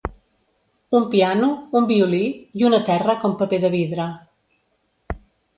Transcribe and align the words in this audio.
Un 0.99 1.03
piano, 1.11 1.49
un 1.81 1.85
violí 1.91 2.23
i 2.63 2.67
un 2.71 2.79
terra 2.89 3.17
com 3.25 3.39
paper 3.43 3.63
de 3.67 3.73
vidre. 3.79 4.11